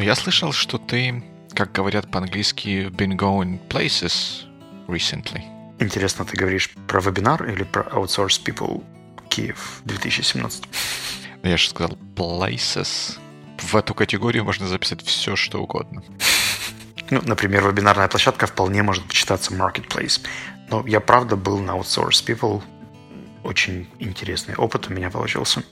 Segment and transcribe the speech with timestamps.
[0.00, 1.22] Но я слышал, что ты,
[1.52, 4.46] как говорят по-английски, been going places
[4.88, 5.42] recently.
[5.78, 8.82] Интересно, ты говоришь про вебинар или про Outsource People
[9.28, 10.64] Киев 2017?
[11.42, 13.18] Я же сказал places.
[13.58, 16.02] В эту категорию можно записать все, что угодно.
[17.10, 20.22] Ну, например, вебинарная площадка вполне может почитаться Marketplace.
[20.70, 22.62] Но я правда был на Outsource People.
[23.44, 25.62] Очень интересный опыт у меня получился.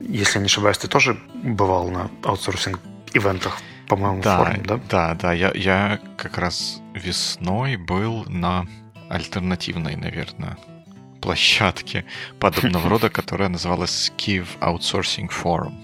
[0.00, 2.80] Если я не ошибаюсь, ты тоже бывал на аутсорсинг
[3.14, 3.58] ивентах,
[3.88, 4.80] по-моему, да, форуме, да?
[4.88, 5.32] Да, да.
[5.32, 8.66] Я, я как раз весной был на
[9.08, 10.56] альтернативной, наверное,
[11.20, 12.04] площадке
[12.38, 15.74] подобного рода, которая называлась Kiev Outsourcing Forum.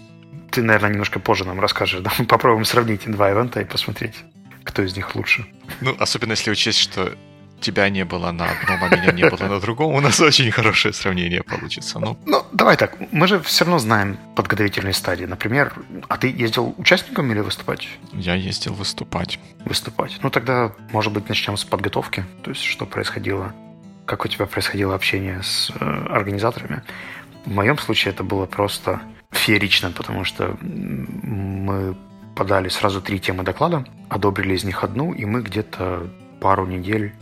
[0.51, 2.13] Ты, наверное, немножко позже нам расскажешь, да?
[2.29, 4.15] Попробуем сравнить два ивента и посмотреть,
[4.63, 5.47] кто из них лучше.
[5.81, 7.17] Ну, особенно если учесть, что
[7.61, 10.93] тебя не было на одном, а меня не было на другом, у нас очень хорошее
[10.95, 11.99] сравнение получится.
[11.99, 15.25] Ну, ну давай так, мы же все равно знаем подготовительные стадии.
[15.25, 15.73] Например,
[16.09, 17.89] а ты ездил участником или выступать?
[18.13, 19.39] Я ездил выступать.
[19.65, 20.19] Выступать.
[20.23, 22.25] Ну, тогда, может быть, начнем с подготовки.
[22.43, 23.55] То есть, что происходило,
[24.07, 26.83] как у тебя происходило общение с э, организаторами.
[27.47, 31.97] В моем случае это было просто феерично, потому что мы
[32.35, 36.09] подали сразу три темы доклада, одобрили из них одну, и мы где-то
[36.41, 37.15] пару недель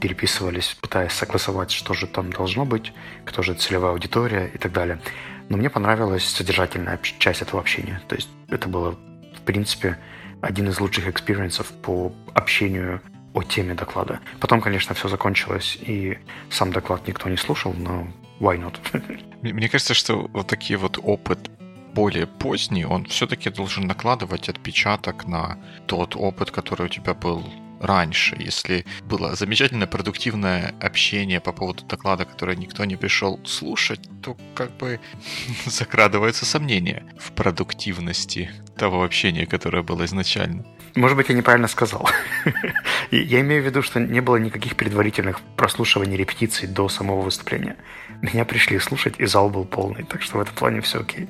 [0.00, 2.92] переписывались, пытаясь согласовать, что же там должно быть,
[3.24, 5.00] кто же целевая аудитория и так далее.
[5.48, 8.00] Но мне понравилась содержательная часть этого общения.
[8.08, 9.98] То есть это было, в принципе,
[10.40, 13.00] один из лучших experience ов по общению
[13.34, 14.20] о теме доклада.
[14.40, 16.18] Потом, конечно, все закончилось, и
[16.50, 18.08] сам доклад никто не слушал, но
[18.40, 18.78] why not?
[19.42, 21.50] Мне кажется, что вот такие вот опыт
[21.94, 27.44] более поздний, он все-таки должен накладывать отпечаток на тот опыт, который у тебя был
[27.80, 34.36] раньше, если было замечательное продуктивное общение по поводу доклада, которое никто не пришел слушать, то
[34.54, 35.00] как бы
[35.66, 40.64] закрадываются сомнения в продуктивности того общения, которое было изначально.
[40.96, 42.08] Может быть, я неправильно сказал.
[43.10, 47.76] Я имею в виду, что не было никаких предварительных прослушиваний репетиций до самого выступления.
[48.22, 51.28] Меня пришли слушать, и зал был полный, так что в этом плане все окей.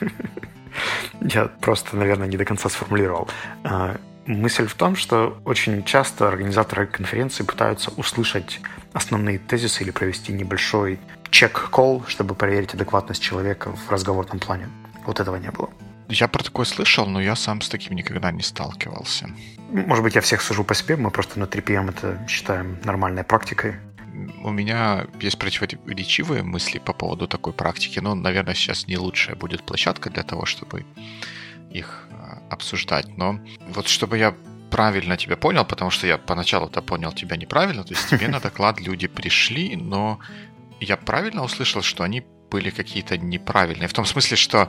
[1.20, 3.28] Я просто, наверное, не до конца сформулировал.
[4.32, 8.60] Мысль в том, что очень часто организаторы конференции пытаются услышать
[8.92, 10.98] основные тезисы или провести небольшой
[11.30, 14.68] чек-колл, чтобы проверить адекватность человека в разговорном плане.
[15.04, 15.68] Вот этого не было.
[16.08, 19.28] Я про такое слышал, но я сам с таким никогда не сталкивался.
[19.70, 23.76] Может быть, я всех сужу по себе, мы просто на 3PM это считаем нормальной практикой.
[24.42, 29.62] У меня есть противоречивые мысли по поводу такой практики, но, наверное, сейчас не лучшая будет
[29.62, 30.84] площадка для того, чтобы
[31.70, 32.06] их
[32.50, 33.16] обсуждать.
[33.16, 34.34] Но вот чтобы я
[34.70, 38.80] правильно тебя понял, потому что я поначалу-то понял тебя неправильно, то есть тебе на доклад
[38.80, 40.18] люди пришли, но
[40.80, 43.88] я правильно услышал, что они были какие-то неправильные.
[43.88, 44.68] В том смысле, что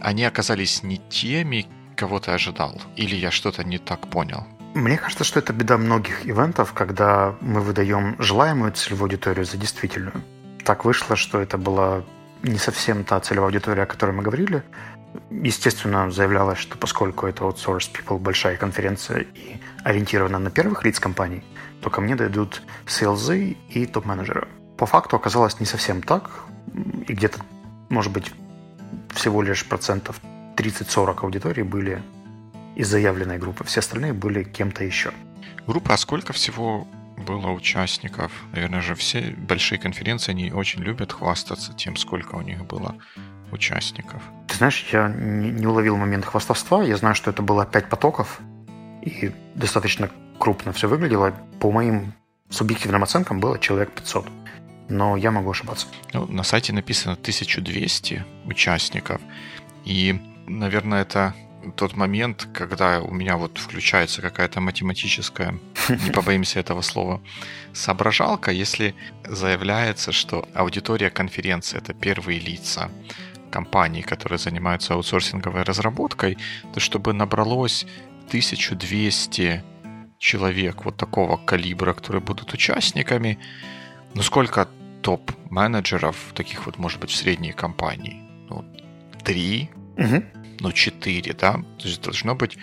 [0.00, 2.80] они оказались не теми, кого ты ожидал.
[2.96, 4.46] Или я что-то не так понял.
[4.74, 10.22] Мне кажется, что это беда многих ивентов, когда мы выдаем желаемую целевую аудиторию за действительную.
[10.64, 12.02] Так вышло, что это была
[12.42, 14.62] не совсем та целевая аудитория, о которой мы говорили,
[15.30, 21.42] Естественно, заявлялось, что поскольку это Outsource People большая конференция и ориентирована на первых лиц компаний,
[21.80, 24.48] то ко мне дойдут сейлзы и топ-менеджеры.
[24.76, 26.30] По факту оказалось не совсем так,
[27.06, 27.40] и где-то,
[27.88, 28.32] может быть,
[29.14, 30.20] всего лишь процентов
[30.56, 32.02] 30-40 аудитории были
[32.74, 35.12] из заявленной группы, все остальные были кем-то еще.
[35.66, 36.86] Группа, а сколько всего
[37.16, 38.30] было участников?
[38.52, 42.96] Наверное же все большие конференции, они очень любят хвастаться тем, сколько у них было
[43.50, 44.22] участников.
[44.56, 46.80] Ты знаешь, я не уловил момент хвастовства.
[46.80, 48.40] Я знаю, что это было пять потоков,
[49.02, 50.08] и достаточно
[50.38, 51.34] крупно все выглядело.
[51.60, 52.14] По моим
[52.48, 54.26] субъективным оценкам было человек 500.
[54.88, 55.88] Но я могу ошибаться.
[56.14, 59.20] Ну, на сайте написано 1200 участников.
[59.84, 61.34] И, наверное, это
[61.76, 65.58] тот момент, когда у меня вот включается какая-то математическая,
[65.90, 67.20] не побоимся этого слова,
[67.74, 72.90] соображалка, если заявляется, что аудитория конференции— это первые лица,
[73.50, 76.38] компаний, которые занимаются аутсорсинговой разработкой,
[76.74, 77.86] то чтобы набралось
[78.28, 79.62] 1200
[80.18, 83.38] человек вот такого калибра, которые будут участниками,
[84.14, 84.68] ну сколько
[85.02, 88.22] топ-менеджеров, таких вот, может быть, в средней компании?
[88.48, 88.64] Ну,
[89.22, 90.24] три, угу.
[90.60, 91.52] ну, четыре, да?
[91.78, 92.58] То есть должно быть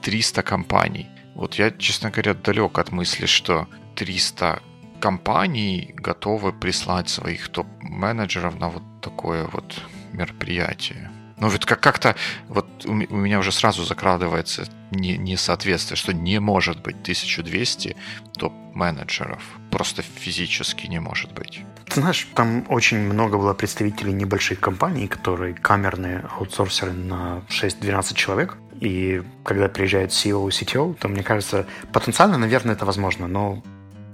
[0.00, 1.06] 300 компаний.
[1.34, 4.62] Вот я, честно говоря, далек от мысли, что 300
[5.00, 9.82] компаний готовы прислать своих топ-менеджеров на вот такое вот
[10.14, 11.10] мероприятие.
[11.36, 12.14] Ну, вот как- как-то
[12.48, 17.96] вот у меня уже сразу закрадывается не- несоответствие, что не может быть 1200
[18.38, 19.42] топ-менеджеров.
[19.70, 21.62] Просто физически не может быть.
[21.86, 28.56] Ты знаешь, там очень много было представителей небольших компаний, которые камерные аутсорсеры на 6-12 человек.
[28.80, 33.62] И когда приезжает CEO CTO, то, мне кажется, потенциально, наверное, это возможно, но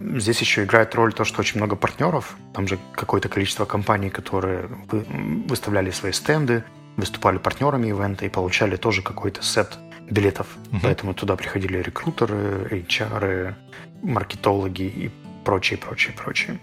[0.01, 2.37] Здесь еще играет роль то, что очень много партнеров.
[2.55, 6.65] Там же какое-то количество компаний, которые выставляли свои стенды,
[6.97, 9.79] выступали партнерами ивента и получали тоже какой-то сет
[10.11, 10.47] билетов.
[10.73, 10.81] Угу.
[10.83, 13.55] Поэтому туда приходили рекрутеры, HR,
[14.03, 15.11] маркетологи и
[15.45, 16.59] прочее, прочее, прочее.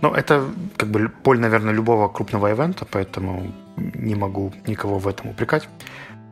[0.00, 0.44] Но это
[0.76, 5.68] как бы боль, наверное, любого крупного ивента, поэтому не могу никого в этом упрекать.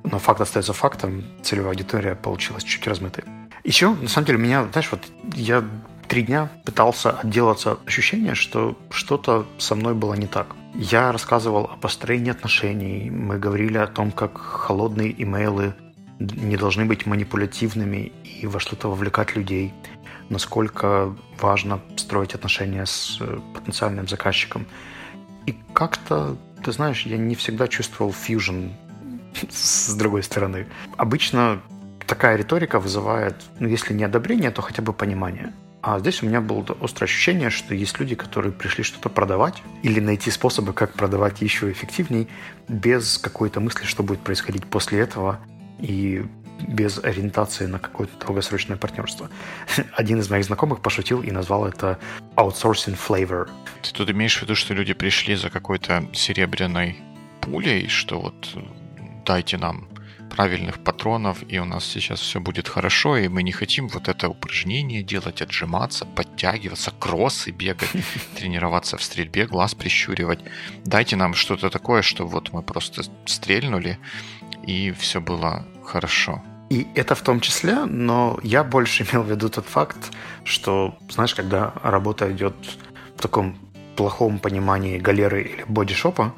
[0.04, 1.24] Но факт остается фактом.
[1.42, 3.24] Целевая аудитория получилась чуть размытой.
[3.64, 5.00] Еще, на самом деле, меня, знаешь, вот
[5.36, 5.64] я
[6.12, 10.46] три дня пытался отделаться от ощущения, что что-то со мной было не так.
[10.74, 15.72] Я рассказывал о построении отношений, мы говорили о том, как холодные имейлы
[16.18, 19.72] не должны быть манипулятивными и во что-то вовлекать людей,
[20.28, 24.66] насколько важно строить отношения с э, потенциальным заказчиком.
[25.46, 28.66] И как-то, ты знаешь, я не всегда чувствовал фьюжн
[29.50, 30.66] с другой стороны.
[30.98, 31.62] Обычно
[32.06, 35.54] такая риторика вызывает, ну, если не одобрение, то хотя бы понимание.
[35.82, 39.98] А здесь у меня было острое ощущение, что есть люди, которые пришли что-то продавать или
[39.98, 42.28] найти способы, как продавать еще эффективней,
[42.68, 45.40] без какой-то мысли, что будет происходить после этого,
[45.80, 46.24] и
[46.60, 49.28] без ориентации на какое-то долгосрочное партнерство.
[49.94, 51.98] Один из моих знакомых пошутил и назвал это
[52.36, 53.48] outsourcing flavor.
[53.82, 56.98] Ты тут имеешь в виду, что люди пришли за какой-то серебряной
[57.40, 58.56] пулей, что вот
[59.26, 59.88] дайте нам
[60.36, 64.28] правильных патронов, и у нас сейчас все будет хорошо, и мы не хотим вот это
[64.28, 67.90] упражнение делать, отжиматься, подтягиваться, кроссы бегать,
[68.36, 70.40] тренироваться в стрельбе, глаз прищуривать.
[70.84, 73.98] Дайте нам что-то такое, что вот мы просто стрельнули,
[74.66, 76.42] и все было хорошо.
[76.70, 79.98] И это в том числе, но я больше имел в виду тот факт,
[80.44, 82.54] что, знаешь, когда работа идет
[83.16, 83.58] в таком
[83.96, 86.34] плохом понимании галеры или бодишопа,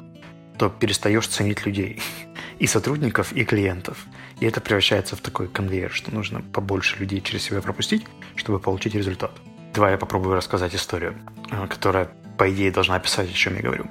[0.57, 2.01] то перестаешь ценить людей.
[2.59, 4.05] И сотрудников, и клиентов.
[4.39, 8.05] И это превращается в такой конвейер, что нужно побольше людей через себя пропустить,
[8.35, 9.31] чтобы получить результат.
[9.73, 11.15] Давай я попробую рассказать историю,
[11.51, 13.85] э, которая, по идее, должна описать, о чем я говорю.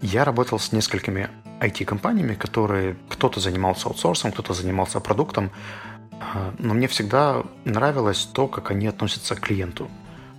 [0.00, 1.28] Я работал с несколькими
[1.60, 5.50] IT-компаниями, которые кто-то занимался аутсорсом, кто-то занимался продуктом,
[6.10, 9.90] э, но мне всегда нравилось то, как они относятся к клиенту.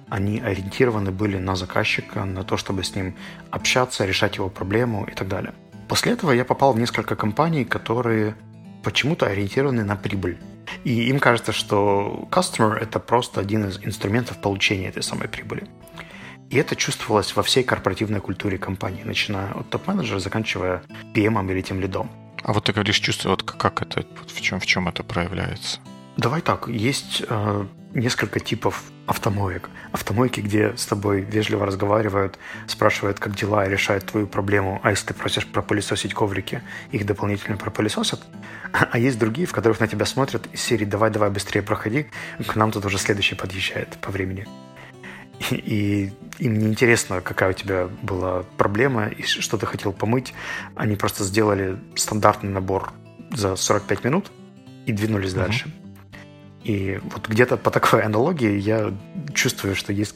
[0.10, 3.16] Они ориентированы были на заказчика, на то, чтобы с ним
[3.52, 5.54] общаться, решать его проблему и так далее.
[5.92, 8.38] После этого я попал в несколько компаний, которые
[8.82, 10.38] почему-то ориентированы на прибыль.
[10.86, 15.68] И им кажется, что customer– это просто один из инструментов получения этой самой прибыли.
[16.50, 20.82] И это чувствовалось во всей корпоративной культуре компании, начиная от топ-менеджера, заканчивая
[21.14, 22.10] PM или тем лидом.
[22.42, 25.82] А вот ты говоришь, чувство, вот как это, в чем, в чем это проявляется?
[26.16, 29.70] Давай так, есть э, несколько типов автомоек.
[29.92, 34.80] Автомойки, где с тобой вежливо разговаривают, спрашивают, как дела, и решают твою проблему.
[34.84, 36.62] А если ты просишь пропылесосить коврики,
[36.92, 38.22] их дополнительно пропылесосят.
[38.72, 42.08] А есть другие, в которых на тебя смотрят из серии «давай, давай, быстрее проходи,
[42.48, 44.48] к нам тут уже следующий подъезжает по времени».
[45.50, 50.34] И, и им не интересно, какая у тебя была проблема и что ты хотел помыть.
[50.76, 52.94] Они просто сделали стандартный набор
[53.32, 54.32] за 45 минут
[54.86, 55.36] и двинулись mm-hmm.
[55.36, 55.81] дальше.
[56.64, 58.94] И вот где-то по такой аналогии я
[59.34, 60.16] чувствую, что есть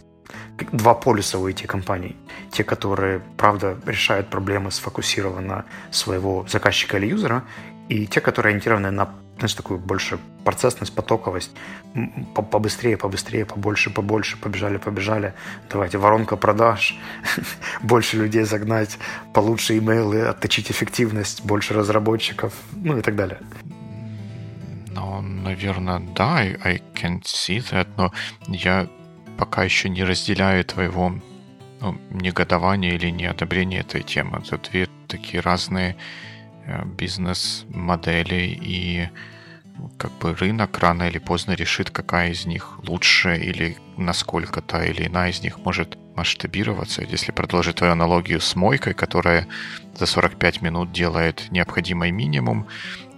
[0.71, 2.15] два полюса у этих компаний.
[2.51, 7.43] Те, которые, правда, решают проблемы сфокусированно своего заказчика или юзера,
[7.89, 11.51] и те, которые ориентированы на знаешь, такую больше процессность, потоковость.
[12.51, 15.33] Побыстрее, побыстрее, побольше, побольше, побежали, побежали.
[15.69, 16.97] Давайте, воронка продаж,
[17.81, 18.97] больше людей загнать,
[19.33, 23.39] получше имейлы, отточить эффективность, больше разработчиков, ну и так далее.
[24.95, 28.13] Ну, наверное, да, I, can see that, но
[28.47, 28.87] я
[29.37, 31.19] пока еще не разделяю твоего
[31.81, 34.41] ну, негодования или неодобрения этой темы.
[34.45, 35.97] Это две такие разные
[36.65, 39.09] э, бизнес-модели, и
[39.97, 45.07] как бы рынок рано или поздно решит, какая из них лучше или насколько та или
[45.07, 47.01] иная из них может масштабироваться.
[47.03, 49.47] Если продолжить твою аналогию с мойкой, которая
[49.93, 52.67] за 45 минут делает необходимый минимум,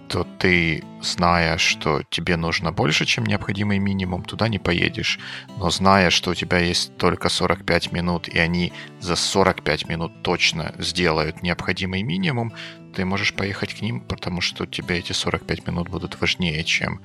[0.08, 5.18] то ты, зная, что тебе нужно больше, чем необходимый минимум, туда не поедешь.
[5.58, 10.74] Но зная, что у тебя есть только 45 минут, и они за 45 минут точно
[10.78, 12.52] сделают необходимый минимум,
[12.94, 17.00] ты можешь поехать к ним, потому что тебе эти 45 минут будут важнее, чем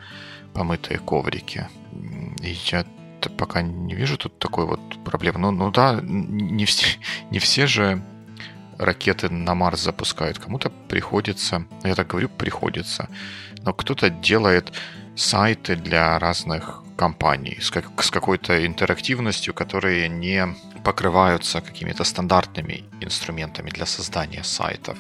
[0.54, 1.68] помытые коврики.
[2.42, 2.86] И я
[3.38, 5.40] пока не вижу тут такой вот проблемы.
[5.40, 6.98] Ну, ну да, не все,
[7.32, 8.02] не все же
[8.78, 10.40] ракеты на Марс запускают.
[10.40, 13.10] Кому-то приходится, ну, я так говорю, приходится,
[13.64, 14.74] но кто-то делает
[15.16, 23.70] сайты для разных компаний с, как, с какой-то интерактивностью, которые не покрываются какими-то стандартными инструментами
[23.70, 24.98] для создания сайтов.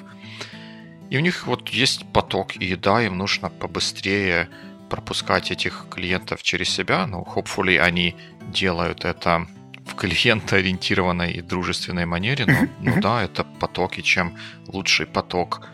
[1.09, 4.49] И у них вот есть поток, и да, им нужно побыстрее
[4.89, 7.05] пропускать этих клиентов через себя.
[7.07, 9.47] Ну, hopefully они делают это
[9.85, 12.45] в клиентоориентированной и дружественной манере.
[12.45, 14.37] Но, ну да, это поток, и чем
[14.67, 15.67] лучший поток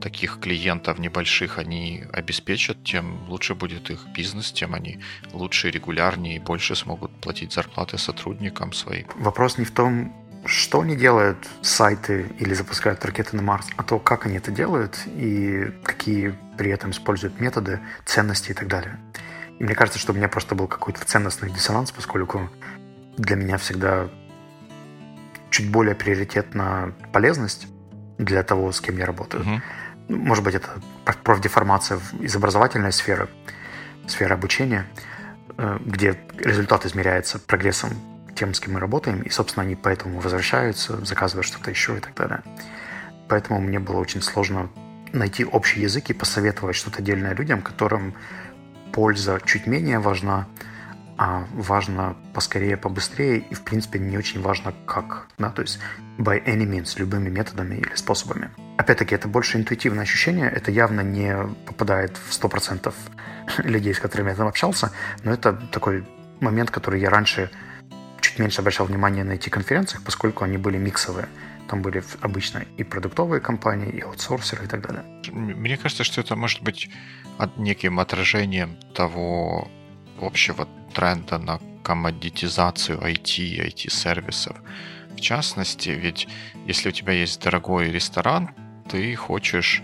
[0.00, 4.98] таких клиентов небольших они обеспечат, тем лучше будет их бизнес, тем они
[5.32, 9.06] лучше, регулярнее и больше смогут платить зарплаты сотрудникам своим.
[9.14, 10.12] Вопрос не в том,
[10.44, 14.98] что они делают, сайты или запускают ракеты на Марс, а то, как они это делают
[15.06, 18.98] и какие при этом используют методы, ценности и так далее.
[19.58, 22.50] И мне кажется, что у меня просто был какой-то ценностный диссонанс, поскольку
[23.16, 24.08] для меня всегда
[25.50, 27.66] чуть более приоритетна полезность
[28.18, 29.44] для того, с кем я работаю.
[29.44, 29.60] Uh-huh.
[30.08, 30.68] Может быть, это
[31.22, 33.28] профдеформация из образовательной сферы,
[34.06, 34.86] сферы обучения,
[35.56, 37.90] э, где результат измеряется прогрессом
[38.34, 42.14] тем, с кем мы работаем, и, собственно, они поэтому возвращаются, заказывают что-то еще и так
[42.14, 42.42] далее.
[43.28, 44.70] Поэтому мне было очень сложно
[45.12, 48.14] найти общий язык и посоветовать что-то отдельное людям, которым
[48.92, 50.46] польза чуть менее важна,
[51.24, 55.28] а важно поскорее, побыстрее, и, в принципе, не очень важно как.
[55.38, 55.50] Да?
[55.50, 55.78] То есть
[56.18, 58.50] by any means, любыми методами или способами.
[58.76, 62.92] Опять-таки, это больше интуитивное ощущение, это явно не попадает в 100%
[63.58, 64.90] людей, с которыми я там общался,
[65.22, 66.04] но это такой
[66.40, 67.52] момент, который я раньше
[68.20, 71.28] чуть меньше обращал внимание на эти конференциях, поскольку они были миксовые.
[71.68, 75.04] Там были обычно и продуктовые компании, и аутсорсеры и так далее.
[75.30, 76.90] Мне кажется, что это может быть
[77.56, 79.70] неким отражением того
[80.22, 84.56] общего тренда на коммодитизацию IT и IT-сервисов.
[85.16, 86.28] В частности, ведь
[86.66, 88.50] если у тебя есть дорогой ресторан,
[88.88, 89.82] ты хочешь,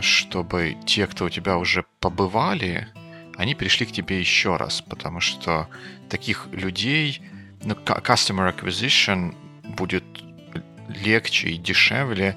[0.00, 2.88] чтобы те, кто у тебя уже побывали,
[3.36, 5.68] они пришли к тебе еще раз, потому что
[6.08, 7.20] таких людей,
[7.64, 9.34] ну, customer acquisition
[9.76, 10.04] будет
[10.88, 12.36] легче и дешевле,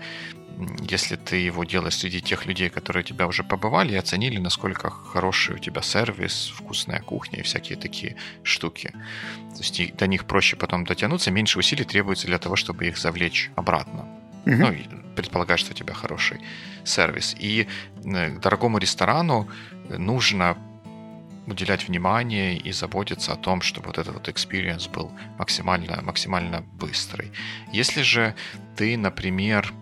[0.89, 4.89] если ты его делаешь среди тех людей, которые у тебя уже побывали и оценили, насколько
[4.89, 8.91] хороший у тебя сервис, вкусная кухня и всякие такие штуки.
[9.55, 13.51] То есть до них проще потом дотянуться, меньше усилий требуется для того, чтобы их завлечь
[13.55, 14.07] обратно.
[14.45, 14.87] Mm-hmm.
[14.91, 16.39] Ну, предполагая, что у тебя хороший
[16.83, 17.35] сервис.
[17.37, 17.67] И
[18.05, 19.47] э, дорогому ресторану
[19.89, 20.57] нужно
[21.45, 27.31] уделять внимание и заботиться о том, чтобы вот этот вот experience был максимально, максимально быстрый.
[27.71, 28.35] Если же
[28.75, 29.73] ты, например,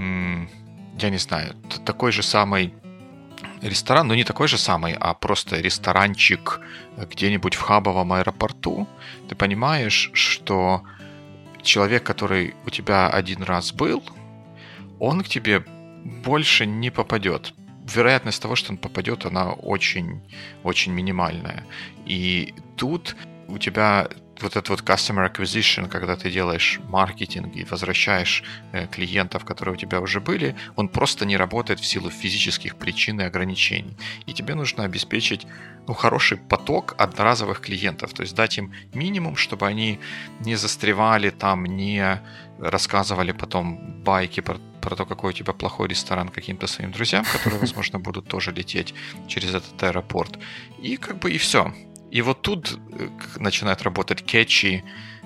[0.00, 1.54] я не знаю,
[1.84, 2.74] такой же самый
[3.62, 6.60] ресторан, но не такой же самый, а просто ресторанчик
[6.96, 8.86] где-нибудь в хабовом аэропорту,
[9.28, 10.82] ты понимаешь, что
[11.62, 14.02] человек, который у тебя один раз был,
[14.98, 15.64] он к тебе
[16.24, 17.54] больше не попадет.
[17.94, 20.22] Вероятность того, что он попадет, она очень,
[20.62, 21.66] очень минимальная.
[22.06, 23.16] И тут
[23.48, 24.08] у тебя
[24.42, 28.42] вот этот вот customer acquisition, когда ты делаешь маркетинг и возвращаешь
[28.72, 33.20] э, клиентов, которые у тебя уже были, он просто не работает в силу физических причин
[33.20, 33.96] и ограничений.
[34.26, 35.46] И тебе нужно обеспечить
[35.86, 39.98] ну, хороший поток одноразовых клиентов, то есть дать им минимум, чтобы они
[40.40, 42.20] не застревали там, не
[42.60, 47.60] рассказывали потом байки про, про то, какой у тебя плохой ресторан каким-то своим друзьям, которые,
[47.60, 48.94] возможно, будут тоже лететь
[49.26, 50.38] через этот аэропорт.
[50.82, 51.72] И как бы и все.
[52.10, 54.84] И вот тут э, начинают работать кетчи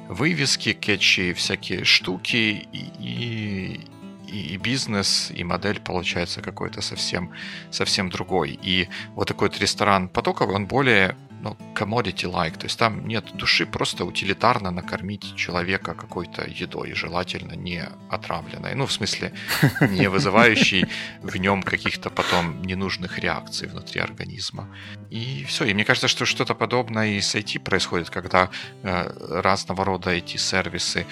[0.09, 3.81] вывески, кетчи всякие штуки, и,
[4.29, 7.33] и, и бизнес, и модель получается какой-то совсем,
[7.71, 8.59] совсем другой.
[8.63, 13.67] И вот такой вот ресторан потоковый, он более ну, commodity-like, то есть там нет души,
[13.67, 18.75] просто утилитарно накормить человека какой-то едой, желательно не отравленной.
[18.75, 19.33] Ну, в смысле,
[19.81, 20.87] не вызывающей
[21.23, 24.69] в нем каких-то потом ненужных реакций внутри организма.
[25.11, 25.65] И все.
[25.65, 28.49] И мне кажется, что что-то подобное и с IT происходит, когда
[28.83, 31.07] э, разного рода IT-сервисы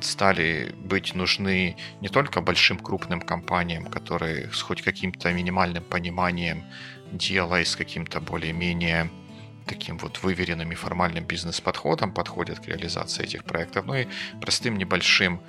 [0.00, 6.62] стали быть нужны не только большим крупным компаниям, которые с хоть каким-то минимальным пониманием
[7.12, 9.10] дела и с каким-то более-менее
[9.66, 14.06] таким вот выверенным и формальным бизнес-подходом подходят к реализации этих проектов, ну и
[14.40, 15.40] простым небольшим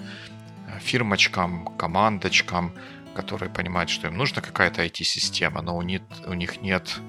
[0.67, 2.73] э, фирмочкам, командочкам,
[3.15, 6.99] которые понимают, что им нужна какая-то IT-система, но у них, у них нет,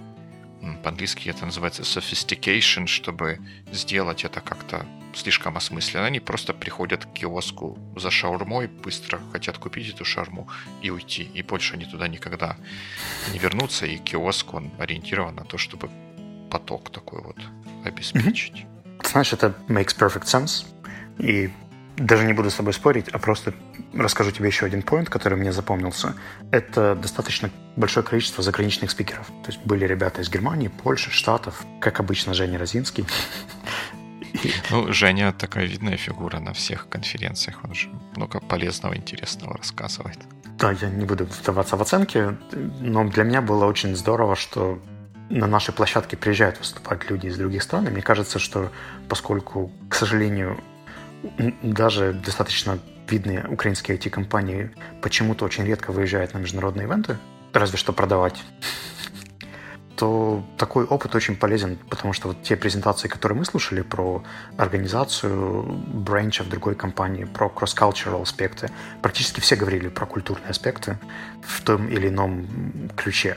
[0.82, 3.38] по-английски это называется sophistication, чтобы
[3.72, 6.06] сделать это как-то слишком осмысленно.
[6.06, 10.48] Они просто приходят к киоску за шаурмой, быстро хотят купить эту шаурму
[10.82, 11.24] и уйти.
[11.34, 12.56] И больше они туда никогда
[13.32, 13.86] не вернутся.
[13.86, 15.90] И киоск, он ориентирован на то, чтобы
[16.50, 17.36] поток такой вот
[17.84, 18.66] обеспечить.
[19.04, 20.66] Знаешь, это makes perfect sense.
[21.18, 21.50] И
[21.96, 23.52] даже не буду с тобой спорить, а просто
[23.94, 26.14] расскажу тебе еще один поинт, который мне запомнился.
[26.52, 29.26] Это достаточно большое количество заграничных спикеров.
[29.26, 33.04] То есть были ребята из Германии, Польши, Штатов, как обычно Женя Розинский.
[34.70, 37.58] Ну, Женя такая видная фигура на всех конференциях.
[37.64, 40.18] Он же много полезного, интересного рассказывает.
[40.58, 42.36] да, я не буду вдаваться в оценки,
[42.80, 44.78] но для меня было очень здорово, что
[45.30, 48.70] на нашей площадке приезжают выступать люди из других стран, и мне кажется, что
[49.08, 50.58] поскольку, к сожалению,
[51.62, 54.70] даже достаточно видные украинские IT-компании
[55.02, 57.18] почему-то очень редко выезжают на международные ивенты,
[57.52, 58.42] разве что продавать,
[59.96, 64.22] то такой опыт очень полезен, потому что вот те презентации, которые мы слушали про
[64.56, 68.70] организацию бренча в другой компании, про cross-cultural аспекты,
[69.02, 70.98] практически все говорили про культурные аспекты
[71.42, 72.46] в том или ином
[72.96, 73.36] ключе.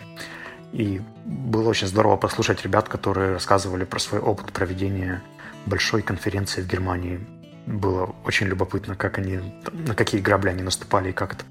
[0.73, 5.21] И было очень здорово послушать ребят, которые рассказывали про свой опыт проведения
[5.65, 7.19] большой конференции в Германии.
[7.65, 9.39] Было очень любопытно, как они,
[9.71, 11.43] на какие грабли они наступали, и как, это,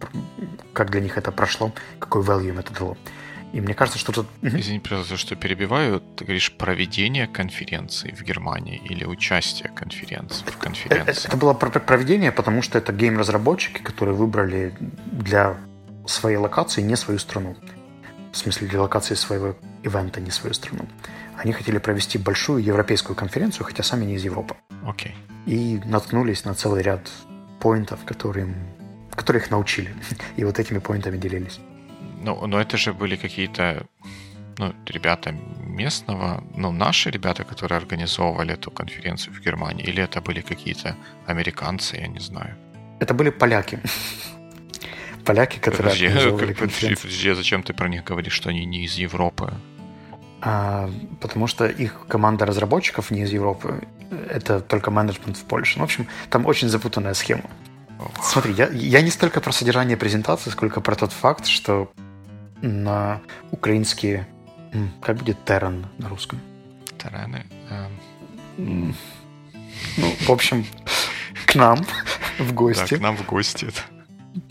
[0.72, 2.96] как для них это прошло, какой value им это дало.
[3.52, 4.26] И мне кажется, что тут...
[4.42, 6.00] Извини, пожалуйста, что перебиваю.
[6.16, 11.10] Ты говоришь проведение конференции в Германии или участие конференции в конференции?
[11.10, 15.56] Это, это было проведение, потому что это гейм-разработчики, которые выбрали для
[16.06, 17.56] своей локации не свою страну
[18.32, 20.86] в смысле для локации своего ивента, не свою страну.
[21.36, 24.54] Они хотели провести большую европейскую конференцию, хотя сами не из Европы.
[24.86, 25.14] Окей.
[25.46, 25.52] Okay.
[25.52, 27.10] И наткнулись на целый ряд
[27.60, 28.54] поинтов, которые,
[29.14, 29.94] которые их научили.
[30.36, 31.60] И вот этими поинтами делились.
[32.22, 33.86] Ну, но это же были какие-то
[34.58, 35.34] ну, ребята
[35.66, 40.94] местного, ну, наши ребята, которые организовывали эту конференцию в Германии, или это были какие-то
[41.26, 42.54] американцы, я не знаю.
[43.00, 43.80] Это были поляки
[45.24, 48.84] поляки, которые подожди, организовывали подожди, подожди, а зачем ты про них говоришь, что они не
[48.84, 49.52] из Европы?
[50.42, 53.82] А, потому что их команда разработчиков не из Европы.
[54.30, 55.74] Это только менеджмент в Польше.
[55.78, 57.44] Ну, в общем, там очень запутанная схема.
[57.98, 58.24] Ох.
[58.24, 61.92] Смотри, я, я не столько про содержание презентации, сколько про тот факт, что
[62.62, 64.26] на украинские...
[65.02, 66.40] Как будет терран на русском?
[66.96, 67.44] Терраны?
[68.56, 68.94] Эм...
[69.96, 70.64] Ну, в общем,
[71.46, 71.84] к нам
[72.38, 72.90] в гости.
[72.90, 73.68] Да, к нам в гости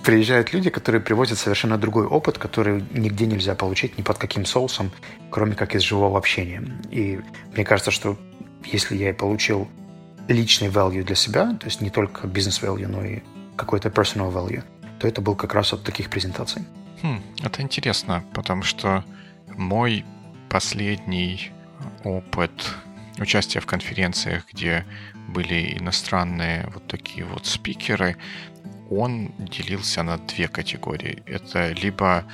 [0.03, 4.91] приезжают люди, которые привозят совершенно другой опыт, который нигде нельзя получить ни под каким соусом,
[5.29, 6.63] кроме как из живого общения.
[6.91, 7.19] И
[7.53, 8.17] мне кажется, что
[8.65, 9.67] если я получил
[10.27, 13.19] личный value для себя, то есть не только бизнес-value, но и
[13.55, 14.63] какой-то personal value,
[14.99, 16.63] то это был как раз от таких презентаций.
[17.01, 19.03] Хм, это интересно, потому что
[19.47, 20.05] мой
[20.49, 21.51] последний
[22.03, 22.51] опыт
[23.17, 24.85] участия в конференциях, где
[25.27, 28.17] были иностранные вот такие вот спикеры,
[28.89, 31.23] он делился на две категории.
[31.25, 32.25] Это либо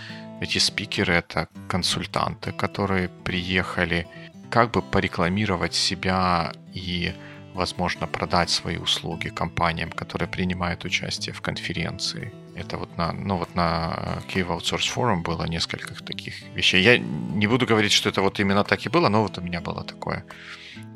[0.41, 4.07] эти спикеры, это консультанты, которые приехали
[4.49, 7.13] как бы порекламировать себя и,
[7.53, 12.31] возможно, продать свои услуги компаниям, которые принимают участие в конференции.
[12.55, 16.81] Это вот на, ну вот на Cave Outsource Forum было несколько таких вещей.
[16.81, 19.61] Я не буду говорить, что это вот именно так и было, но вот у меня
[19.61, 20.23] было такое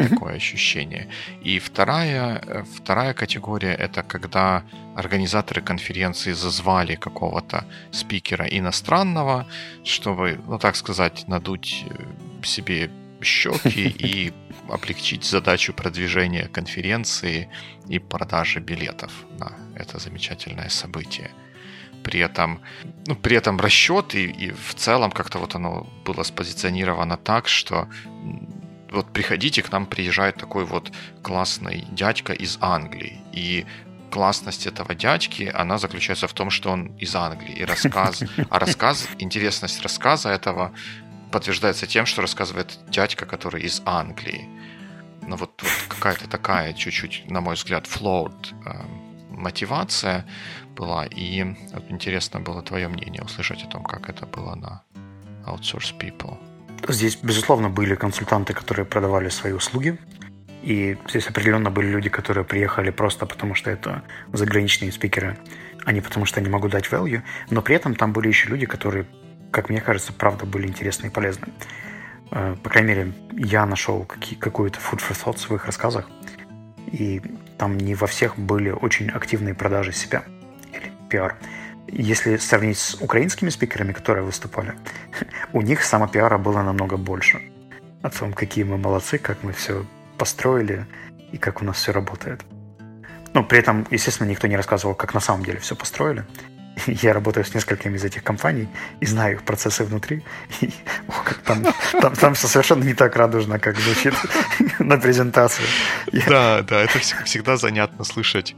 [0.07, 1.07] такое ощущение.
[1.43, 4.63] И вторая, э, вторая категория– это когда
[4.95, 9.45] организаторы конференции зазвали какого-то спикера иностранного,
[9.83, 12.89] чтобы, ну так сказать, надуть э, себе
[13.21, 14.33] щеки и
[14.69, 17.49] облегчить задачу продвижения конференции
[17.89, 21.31] и продажи билетов на это замечательное событие.
[22.03, 22.61] При этом,
[23.07, 27.87] ну, при этом расчет и, и в целом как-то вот оно было спозиционировано так, что
[28.91, 33.21] вот приходите, к нам приезжает такой вот классный дядька из Англии.
[33.33, 33.65] И
[34.09, 37.59] классность этого дядьки, она заключается в том, что он из Англии.
[37.59, 40.71] И рассказ, а рассказ, интересность рассказа этого
[41.31, 44.49] подтверждается тем, что рассказывает дядька, который из Англии.
[45.21, 48.85] Ну вот, вот какая-то такая чуть-чуть, на мой взгляд, flawed э,
[49.29, 50.25] мотивация
[50.75, 51.05] была.
[51.05, 54.83] И вот интересно было твое мнение услышать о том, как это было на
[55.45, 56.37] Outsource People.
[56.87, 59.97] Здесь, безусловно, были консультанты, которые продавали свои услуги.
[60.61, 65.37] И здесь определенно были люди, которые приехали просто потому, что это заграничные спикеры,
[65.85, 67.21] а не потому, что они могут дать value.
[67.49, 69.05] Но при этом там были еще люди, которые,
[69.51, 71.47] как мне кажется, правда были интересны и полезны.
[72.31, 76.09] Э, по крайней мере, я нашел какую-то food for thought в своих рассказах.
[76.91, 77.21] И
[77.57, 80.23] там не во всех были очень активные продажи себя
[80.73, 81.37] или пиар.
[81.91, 84.73] Если сравнить с украинскими спикерами, которые выступали,
[85.53, 87.41] у них самопиара было намного больше.
[88.01, 89.85] О том, какие мы молодцы, как мы все
[90.17, 90.85] построили
[91.31, 92.41] и как у нас все работает.
[93.33, 96.25] Ну, при этом, естественно, никто не рассказывал, как на самом деле все построили.
[96.87, 98.67] Я работаю с несколькими из этих компаний
[98.99, 100.23] и знаю их процессы внутри.
[100.61, 100.69] И,
[101.07, 101.13] о,
[101.45, 101.65] там,
[102.01, 104.13] там, там все совершенно не так радужно, как звучит
[104.79, 105.65] на презентации.
[106.27, 108.55] Да, да, это всегда занятно слышать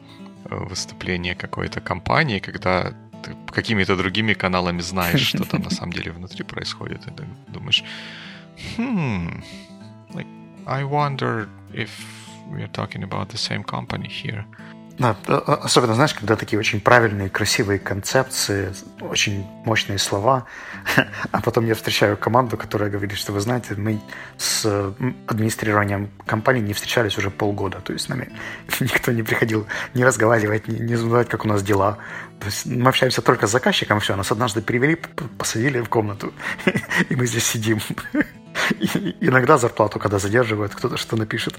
[0.50, 6.12] э, выступление какой-то компании, когда ты какими-то другими каналами знаешь, что там на самом деле
[6.12, 7.84] внутри происходит, и ты думаешь,
[8.78, 9.44] hmm,
[10.14, 10.28] like,
[10.66, 11.90] I wonder if
[12.50, 14.46] we're talking about the same company here.
[15.00, 20.46] Да, особенно, знаешь, когда такие очень правильные, красивые концепции, очень мощные слова,
[21.32, 24.00] а потом я встречаю команду, которая говорит, что вы знаете, мы
[24.38, 24.94] с
[25.28, 28.32] администрированием компании не встречались уже полгода, то есть с нами
[28.80, 31.98] никто не приходил не разговаривать, не, не задавать, как у нас дела.
[32.40, 35.00] То есть мы общаемся только с заказчиком, все, нас однажды перевели,
[35.38, 36.34] посадили в комнату,
[37.10, 37.80] и мы здесь сидим.
[39.22, 41.58] Иногда зарплату, когда задерживают, кто-то что напишет.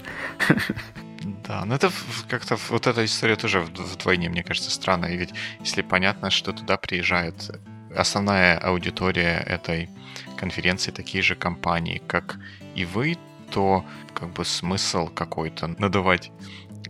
[1.47, 1.91] Да, но это
[2.29, 5.17] как-то вот эта история тоже вдвойне, мне кажется, странная.
[5.17, 7.51] Ведь если понятно, что туда приезжает
[7.95, 9.89] основная аудитория этой
[10.37, 12.39] конференции, такие же компании, как
[12.75, 13.17] и вы,
[13.51, 16.31] то как бы смысл какой-то надувать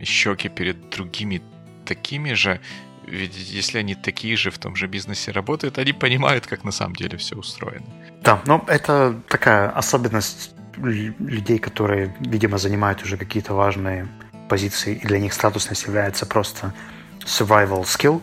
[0.02, 1.42] щеки перед другими
[1.84, 2.60] такими же,
[3.06, 6.94] ведь если они такие же в том же бизнесе работают, они понимают, как на самом
[6.94, 7.86] деле все устроено.
[8.22, 14.08] Да, но это такая особенность людей, которые, видимо, занимают уже какие-то важные
[14.52, 16.74] позиции, и для них статусность является просто
[17.20, 18.20] survival skill.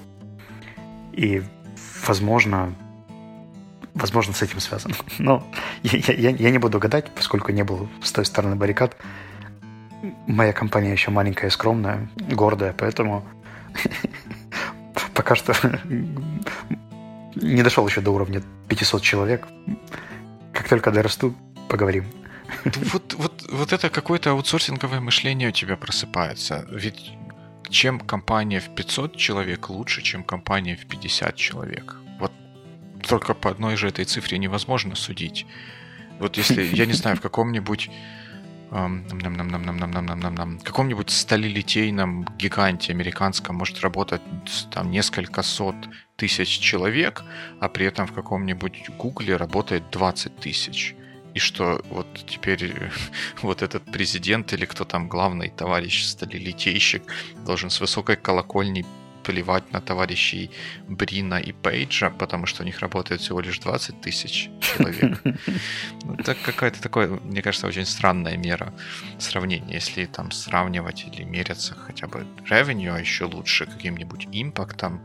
[1.11, 1.41] И,
[2.05, 2.75] возможно,
[3.95, 4.93] возможно, с этим связано.
[5.17, 5.43] Но
[5.81, 8.95] я, я, я не буду гадать, поскольку не был с той стороны баррикад.
[10.27, 13.25] Моя компания еще маленькая скромная, гордая, поэтому
[15.15, 15.55] пока что
[17.33, 19.47] не дошел еще до уровня 500 человек.
[20.53, 21.33] Как только дорасту,
[21.69, 22.05] поговорим.
[22.93, 26.65] Вот, вот, вот это какое-то аутсорсинговое мышление у тебя просыпается.
[26.71, 27.11] Ведь
[27.69, 31.95] чем компания в 500 человек лучше, чем компания в 50 человек?
[32.19, 32.31] Вот
[33.07, 35.45] только по одной же этой цифре невозможно судить.
[36.19, 37.89] Вот если, я не знаю, в каком-нибудь
[40.63, 44.21] каком-нибудь сталелитейном гиганте американском может работать
[44.71, 45.75] там несколько сот
[46.17, 47.23] тысяч человек,
[47.59, 50.95] а при этом в каком-нибудь Гугле работает 20 тысяч
[51.33, 52.73] и что вот теперь
[53.41, 57.03] вот этот президент или кто там главный товарищ сталелитейщик
[57.45, 58.85] должен с высокой колокольни
[59.23, 60.49] плевать на товарищей
[60.87, 65.21] Брина и Пейджа, потому что у них работает всего лишь 20 тысяч человек.
[66.03, 68.73] Ну, это какая-то такая, мне кажется, очень странная мера
[69.19, 69.75] сравнения.
[69.75, 75.01] Если там сравнивать или меряться хотя бы revenue, а еще лучше каким-нибудь импактом,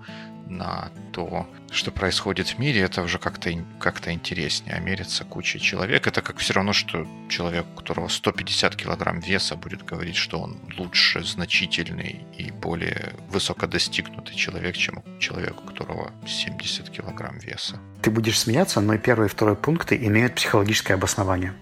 [0.47, 4.77] на то, что происходит в мире, это уже как-то как интереснее.
[4.77, 9.57] А мериться кучей человек, это как все равно, что человек, у которого 150 килограмм веса,
[9.57, 16.91] будет говорить, что он лучше, значительный и более высокодостигнутый человек, чем человек, у которого 70
[16.91, 17.79] килограмм веса.
[18.03, 21.55] Ты будешь смеяться, но первый и второй пункты имеют психологическое обоснование.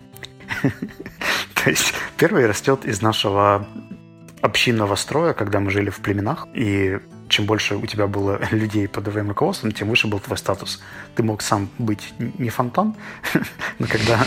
[0.62, 3.66] То есть первый растет из нашего
[4.40, 6.98] общинного строя, когда мы жили в племенах, и
[7.32, 10.80] чем больше у тебя было людей под твоим руководством, тем выше был твой статус.
[11.16, 12.94] Ты мог сам быть не фонтан,
[13.78, 14.20] но когда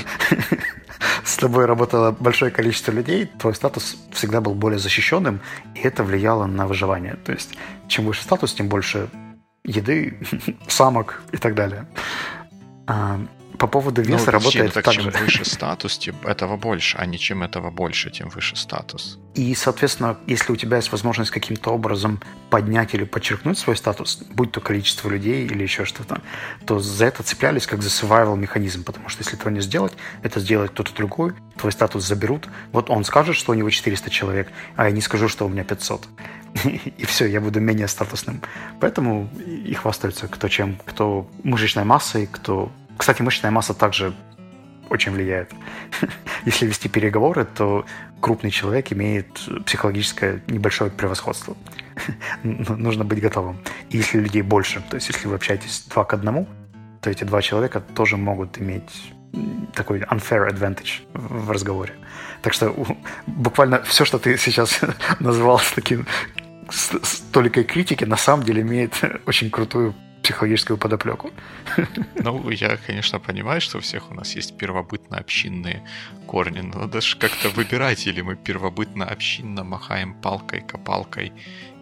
[1.23, 5.39] с тобой работало большое количество людей, твой статус всегда был более защищенным,
[5.75, 7.15] и это влияло на выживание.
[7.23, 9.09] То есть, чем выше статус, тем больше
[9.63, 10.19] еды,
[10.67, 11.87] самок и так далее.
[13.57, 15.11] По поводу ну, веса ну, работает так, так чем же.
[15.11, 19.19] выше статус, тем этого больше, а не чем этого больше, тем выше статус.
[19.35, 24.51] И, соответственно, если у тебя есть возможность каким-то образом поднять или подчеркнуть свой статус, будь
[24.51, 26.21] то количество людей или еще что-то,
[26.65, 30.39] то за это цеплялись как за survival механизм, потому что если этого не сделать, это
[30.39, 32.47] сделает кто-то другой, твой статус заберут.
[32.71, 35.63] Вот он скажет, что у него 400 человек, а я не скажу, что у меня
[35.63, 36.07] 500.
[36.97, 38.41] И все, я буду менее статусным.
[38.79, 44.13] Поэтому и хвастаются кто чем, кто мышечной массой, кто кстати, мышечная масса также
[44.89, 45.51] очень влияет.
[46.45, 47.85] Если вести переговоры, то
[48.21, 49.27] крупный человек имеет
[49.65, 51.55] психологическое небольшое превосходство.
[52.43, 53.59] Нужно быть готовым.
[53.89, 56.47] И если людей больше, то есть если вы общаетесь два к одному,
[57.01, 59.13] то эти два человека тоже могут иметь
[59.73, 61.93] такой unfair advantage в разговоре.
[62.41, 62.73] Так что
[63.27, 64.79] буквально все, что ты сейчас
[65.19, 66.05] назвал с таким
[66.69, 67.23] с, с
[67.67, 69.93] критики, на самом деле имеет очень крутую
[70.25, 71.29] психологическую подоплеку.
[72.15, 75.83] Ну, я, конечно, понимаю, что у всех у нас есть первобытно-общинные
[76.25, 81.31] корни, но надо же как-то выбирать, или мы первобытно-общинно махаем палкой, копалкой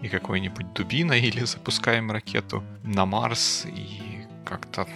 [0.02, 4.88] и какой-нибудь дубиной, или запускаем ракету на Марс и как-то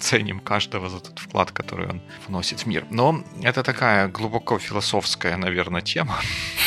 [0.00, 2.86] ценим каждого за тот вклад, который он вносит в мир.
[2.90, 6.18] Но это такая глубоко философская, наверное, тема,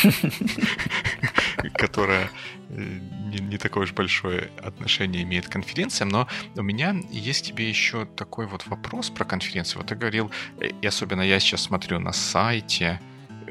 [1.74, 2.30] которая
[2.69, 7.70] э, не, не такое уж большое отношение имеет к конференциям, но у меня есть тебе
[7.70, 9.82] еще такой вот вопрос про конференцию.
[9.82, 13.00] Вот ты говорил, э, и особенно я сейчас смотрю на сайте,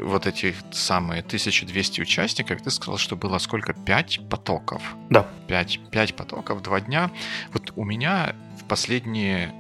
[0.01, 3.73] вот эти самые 1200 участников, ты сказал, что было сколько?
[3.73, 4.97] 5 потоков?
[5.11, 5.27] Да.
[5.49, 7.11] 5, 5 потоков, 2 дня.
[7.53, 9.53] Вот у меня в последние,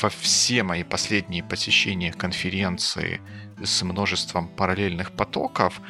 [0.00, 3.20] во все мои последние посещения конференции
[3.62, 5.80] с множеством параллельных потоков,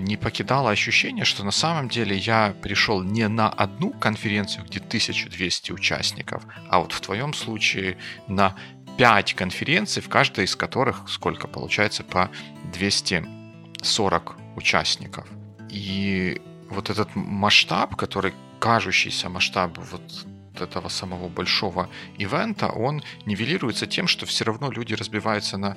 [0.00, 5.72] не покидало ощущение, что на самом деле я пришел не на одну конференцию, где 1200
[5.72, 8.54] участников, а вот в твоем случае на
[8.96, 12.30] 5 конференций, в каждой из которых сколько получается по
[12.72, 15.26] 240 участников.
[15.70, 20.26] И вот этот масштаб, который кажущийся масштаб вот
[20.60, 25.76] этого самого большого ивента, он нивелируется тем, что все равно люди разбиваются на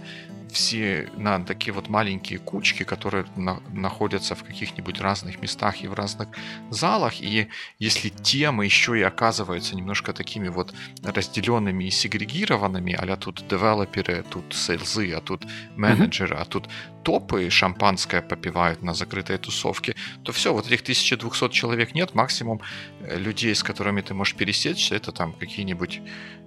[0.55, 5.93] все на такие вот маленькие кучки, которые на, находятся в каких-нибудь разных местах и в
[5.93, 6.29] разных
[6.69, 7.21] залах.
[7.21, 14.23] И если темы еще и оказываются немножко такими вот разделенными и сегрегированными, а тут девелоперы,
[14.29, 16.41] тут сейлзы, а тут менеджеры, mm-hmm.
[16.41, 16.69] а тут
[17.03, 22.61] топы шампанское попивают на закрытой тусовке, то все, вот этих 1200 человек нет, максимум
[23.01, 26.01] э, людей, с которыми ты можешь пересечься, это там какие-нибудь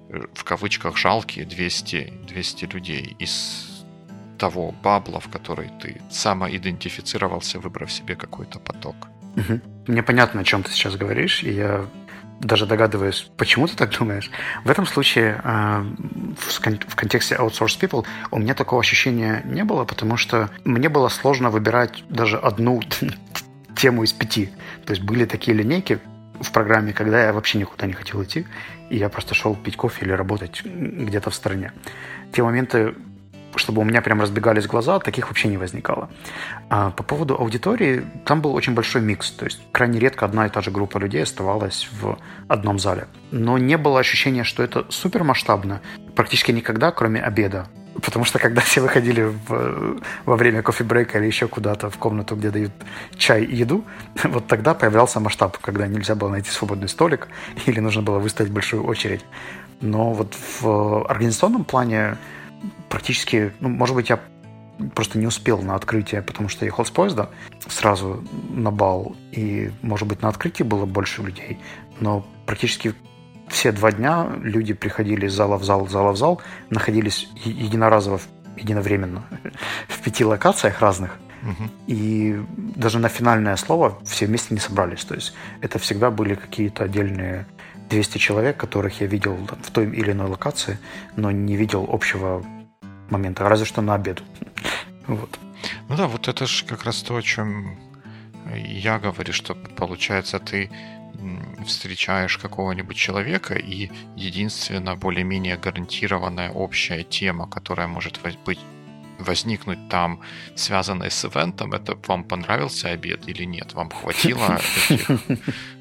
[0.09, 3.68] э, в кавычках жалкие 200, 200 людей из
[4.39, 8.97] того бабла, в который ты самоидентифицировался, выбрав себе какой-то поток.
[9.37, 9.61] Угу.
[9.89, 11.85] Мне понятно, о чем ты сейчас говоришь, и я
[12.41, 14.31] даже догадываюсь, почему ты так думаешь.
[14.65, 15.85] В этом случае э,
[16.37, 21.51] в, контексте outsource people у меня такого ощущения не было, потому что мне было сложно
[21.51, 22.81] выбирать даже одну
[23.77, 24.51] тему из пяти.
[24.87, 25.99] То есть были такие линейки
[26.41, 28.47] в программе, когда я вообще никуда не хотел идти,
[28.91, 31.73] и я просто шел пить кофе или работать где-то в стороне.
[32.33, 32.95] Те моменты,
[33.57, 36.09] чтобы у меня прям разбегались глаза, таких вообще не возникало.
[36.69, 39.31] А по поводу аудитории, там был очень большой микс.
[39.31, 43.07] То есть крайне редко одна и та же группа людей оставалась в одном зале.
[43.31, 45.81] Но не было ощущения, что это супер масштабно.
[46.15, 47.67] Практически никогда, кроме обеда.
[48.03, 52.51] Потому что когда все выходили в, во время кофе-брейка или еще куда-то в комнату, где
[52.51, 52.73] дают
[53.17, 53.85] чай и еду,
[54.25, 57.29] вот тогда появлялся масштаб, когда нельзя было найти свободный столик
[57.67, 59.25] или нужно было выставить большую очередь.
[59.81, 62.17] Но вот в организационном плане
[62.89, 64.21] практически, ну, может быть, я
[64.95, 67.31] просто не успел на открытие, потому что ехал с поезда
[67.67, 71.59] сразу на бал, и, может быть, на открытии было больше людей,
[72.01, 72.95] но практически
[73.49, 76.41] все два дня люди приходили из зала в зал, зала в зал,
[76.71, 78.21] находились единоразово,
[78.57, 79.25] единовременно
[79.89, 81.19] в пяти локациях разных,
[81.87, 82.41] И
[82.77, 85.05] даже на финальное слово все вместе не собрались.
[85.05, 87.47] То есть это всегда были какие-то отдельные
[87.89, 90.79] 200 человек, которых я видел в той или иной локации,
[91.17, 92.45] но не видел общего
[93.11, 94.23] момента, разве что на обед.
[95.07, 95.39] Вот.
[95.89, 97.79] Ну да, вот это же как раз то, о чем
[98.55, 100.71] я говорю, что получается ты
[101.67, 108.61] встречаешь какого-нибудь человека, и единственная более-менее гарантированная общая тема, которая может быть
[109.19, 110.21] возникнуть там,
[110.55, 114.61] связанной с ивентом, это вам понравился обед или нет, вам хватило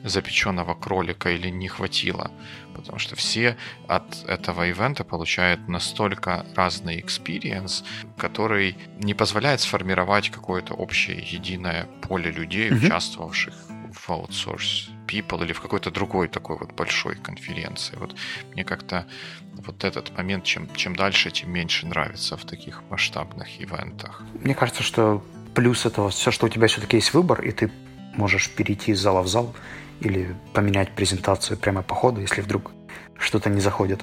[0.03, 2.31] запеченного кролика или не хватило,
[2.73, 7.83] потому что все от этого ивента получают настолько разный experience,
[8.17, 13.53] который не позволяет сформировать какое-то общее единое поле людей, участвовавших
[13.93, 17.95] в аутсорс People или в какой-то другой такой вот большой конференции.
[17.97, 18.15] Вот
[18.53, 19.05] мне как-то
[19.53, 24.21] вот этот момент, чем, чем дальше, тем меньше нравится в таких масштабных ивентах.
[24.41, 25.23] Мне кажется, что
[25.55, 27.71] плюс этого все, что у тебя все-таки есть выбор, и ты
[28.15, 29.55] можешь перейти из зала в зал
[30.01, 32.71] или поменять презентацию прямо по ходу, если вдруг
[33.17, 34.01] что-то не заходит.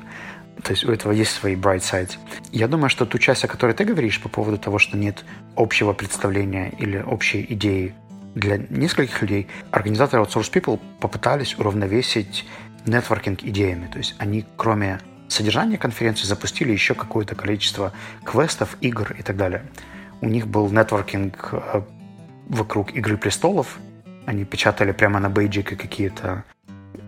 [0.62, 2.12] То есть у этого есть свои bright sides.
[2.53, 5.25] Я думаю, что ту часть, о которой ты говоришь по поводу того, что нет
[5.57, 7.95] общего представления или общей идеи
[8.35, 12.47] для нескольких людей, организаторы Outsource People попытались уравновесить
[12.87, 13.88] нетворкинг идеями.
[13.90, 17.92] То есть они, кроме содержания конференции, запустили еще какое-то количество
[18.25, 19.64] квестов, игр и так далее.
[20.20, 21.83] У них был нетворкинг э,
[22.49, 23.79] вокруг «Игры престолов».
[24.27, 26.44] Они печатали прямо на бейджике какие-то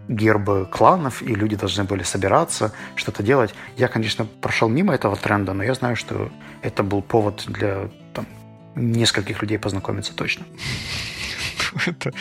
[0.08, 3.54] гербы кланов, и люди должны были собираться, что-то делать.
[3.76, 6.30] Я, конечно, прошел мимо этого тренда, но я знаю, что
[6.62, 8.26] это был повод для там,
[8.74, 10.44] нескольких людей познакомиться точно.
[11.86, 12.12] это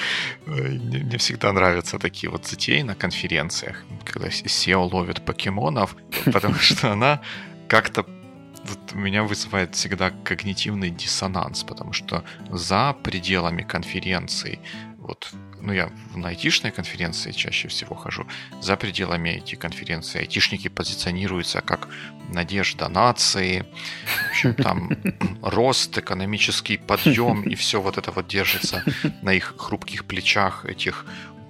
[0.46, 5.96] э, не, не всегда нравятся такие вот затеи на конференциях, когда SEO ловит покемонов,
[6.34, 7.22] потому что она
[7.68, 8.06] как-то
[8.66, 14.60] вот меня вызывает всегда когнитивный диссонанс, потому что за пределами конференции
[14.98, 18.28] вот, ну, я на айтишной конференции чаще всего хожу,
[18.62, 21.90] за пределами IT-конференции айтишники позиционируются как
[22.30, 23.66] надежда нации,
[24.06, 24.92] в общем, там
[25.42, 28.84] рост, экономический подъем, и все вот это вот держится
[29.22, 31.06] на их хрупких плечах этих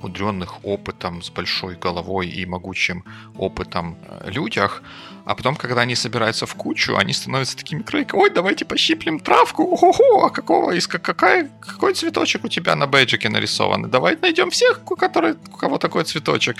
[0.05, 3.03] умудренных опытом, с большой головой и могучим
[3.37, 4.81] опытом э, людях.
[5.25, 8.21] А потом, когда они собираются в кучу, они становятся такими крайками.
[8.21, 9.63] Ой, давайте пощиплем травку.
[9.63, 13.89] Ого, а какого, из, какая, какой цветочек у тебя на бейджике нарисован?
[13.89, 16.57] Давай найдем всех, у, которых, у кого такой цветочек.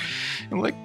[0.49, 0.75] I'm like,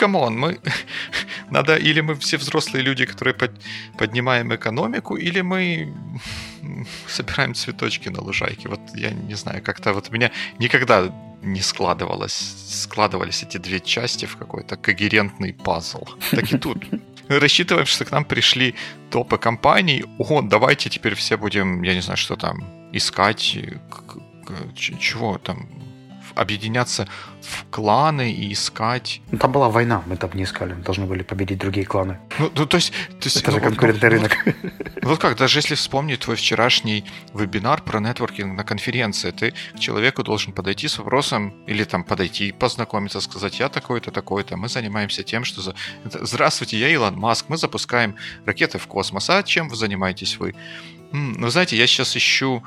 [0.00, 0.58] come on, мы...
[1.50, 3.50] Надо, или мы все взрослые люди, которые под,
[3.98, 5.92] поднимаем экономику, или мы
[7.08, 8.68] собираем цветочки на лужайке.
[8.68, 14.26] Вот я не знаю, как-то вот у меня никогда не складывалось, складывались эти две части
[14.26, 16.04] в какой-то когерентный пазл.
[16.30, 16.78] Так и тут.
[17.28, 18.74] Рассчитываем, что к нам пришли
[19.10, 20.04] топы компаний.
[20.18, 23.58] О, давайте теперь все будем, я не знаю, что там, искать,
[24.76, 25.68] чего там,
[26.34, 27.08] объединяться
[27.42, 29.20] в кланы и искать.
[29.30, 32.18] Ну, там была война, мы там не искали, мы должны были победить другие кланы.
[32.38, 32.92] Ну, ну то есть...
[32.92, 34.38] То есть Это ну, же конкурентный ну, рынок.
[35.02, 39.78] Ну, вот как, даже если вспомнить твой вчерашний вебинар про нетворкинг на конференции, ты к
[39.78, 45.22] человеку должен подойти с вопросом, или там подойти, познакомиться, сказать, я такой-то, такой-то, мы занимаемся
[45.22, 45.62] тем, что...
[45.62, 45.74] За...
[46.04, 50.54] Здравствуйте, я Илон Маск, мы запускаем ракеты в космос, а чем вы занимаетесь вы?
[51.12, 52.62] Ну, знаете, я сейчас ищу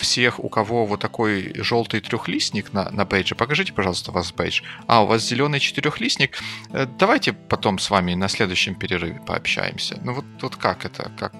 [0.00, 3.34] всех, у кого вот такой желтый трехлистник на, на бейдже.
[3.34, 4.62] Покажите, пожалуйста, у вас бейдж.
[4.86, 6.38] А, у вас зеленый четырехлистник.
[6.70, 10.00] Э, давайте потом с вами на следующем перерыве пообщаемся.
[10.02, 11.12] Ну вот, вот как это?
[11.18, 11.34] Как,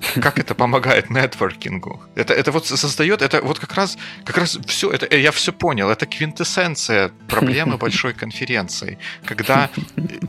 [0.22, 2.02] как это помогает нетворкингу?
[2.14, 5.88] Это, это вот создает, это вот как раз, как раз все, это, я все понял,
[5.88, 9.70] это квинтэссенция проблемы большой конференции, когда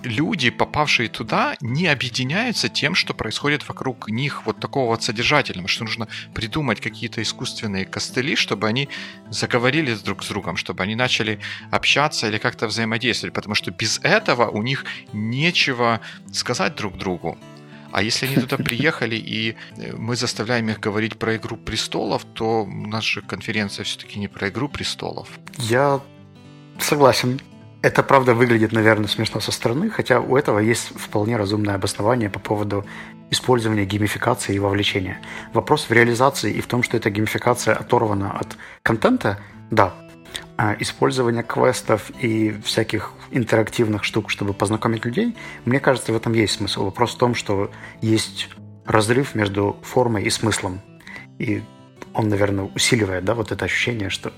[0.03, 5.83] люди, попавшие туда, не объединяются тем, что происходит вокруг них вот такого вот содержательного, что
[5.83, 8.89] нужно придумать какие-то искусственные костыли, чтобы они
[9.29, 11.39] заговорили друг с другом, чтобы они начали
[11.71, 16.01] общаться или как-то взаимодействовать, потому что без этого у них нечего
[16.31, 17.37] сказать друг другу.
[17.95, 22.63] А если они туда приехали, и э, мы заставляем их говорить про «Игру престолов», то
[22.65, 25.29] у нас же конференция все-таки не про «Игру престолов».
[25.57, 26.01] Я
[26.77, 27.39] согласен.
[27.81, 32.39] Это, правда, выглядит, наверное, смешно со стороны, хотя у этого есть вполне разумное обоснование по
[32.39, 32.85] поводу
[33.31, 35.21] использования геймификации и вовлечения.
[35.53, 39.39] Вопрос в реализации и в том, что эта геймификация оторвана от контента,
[39.71, 39.93] да,
[40.79, 46.85] использование квестов и всяких интерактивных штук, чтобы познакомить людей, мне кажется, в этом есть смысл.
[46.85, 48.49] Вопрос в том, что есть
[48.85, 50.81] разрыв между формой и смыслом.
[51.39, 51.61] И
[52.13, 54.31] он, наверное, усиливает да, вот это ощущение, что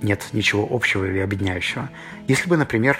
[0.00, 1.90] нет ничего общего или объединяющего.
[2.28, 2.98] Если бы, например,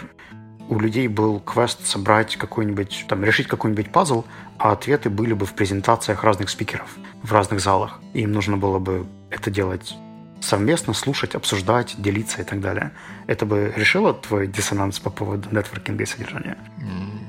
[0.68, 4.24] у людей был квест собрать какой-нибудь, там, решить какой-нибудь пазл,
[4.58, 8.00] а ответы были бы в презентациях разных спикеров в разных залах.
[8.12, 9.94] И им нужно было бы это делать
[10.40, 12.92] совместно слушать, обсуждать, делиться и так далее.
[13.26, 16.56] Это бы решило твой диссонанс по поводу нетворкинга и содержания?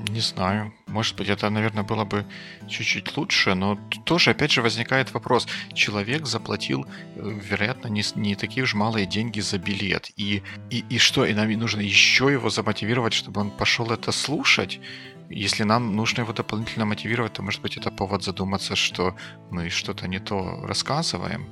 [0.10, 0.74] Не знаю.
[0.88, 2.26] Может быть, это, наверное, было бы
[2.67, 5.48] чуть-чуть лучше, но тоже, опять же, возникает вопрос.
[5.74, 10.12] Человек заплатил, э, вероятно, не, не такие уж малые деньги за билет.
[10.17, 10.41] И,
[10.72, 14.80] и, и что, и нам нужно еще его замотивировать, чтобы он пошел это слушать?
[15.30, 19.15] Если нам нужно его дополнительно мотивировать, то, может быть, это повод задуматься, что
[19.52, 21.48] мы что-то не то рассказываем.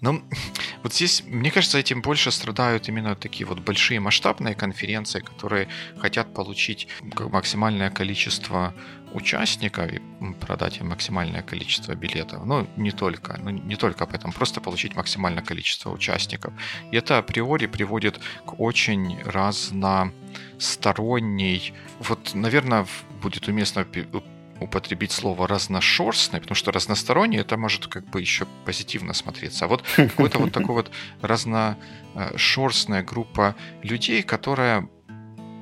[0.00, 0.22] Но
[0.82, 6.34] вот здесь, мне кажется, этим больше страдают именно такие вот большие масштабные конференции, которые хотят
[6.34, 8.74] получить максимальное количество
[9.12, 10.00] участников и
[10.40, 12.44] продать им максимальное количество билетов.
[12.44, 16.54] Ну, не только, ну, не только об этом, просто получить максимальное количество участников.
[16.92, 21.74] И это априори приводит к очень разносторонней...
[21.98, 22.86] Вот, наверное,
[23.20, 23.84] будет уместно
[24.60, 29.64] употребить слово разношерстный, потому что разносторонний это может как бы еще позитивно смотреться.
[29.64, 30.90] А вот какой-то вот такой вот
[31.22, 34.88] разношерстная группа людей, которая